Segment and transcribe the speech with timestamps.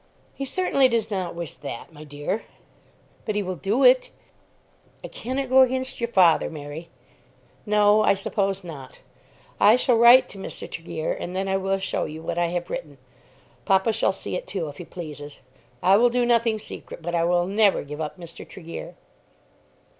[0.33, 2.41] "He certainly does not wish that, my dear."
[3.23, 4.09] "But he will do it."
[5.03, 6.89] "I cannot go against your father, Mary."
[7.67, 9.01] "No, I suppose not.
[9.59, 10.67] I shall write to Mr.
[10.67, 12.97] Tregear, and then I will show you what I have written.
[13.65, 15.41] Papa shall see it too if he pleases.
[15.83, 18.43] I will do nothing secret, but I will never give up Mr.
[18.43, 18.95] Tregear."